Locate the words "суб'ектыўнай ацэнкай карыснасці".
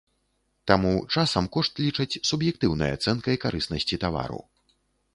2.31-3.95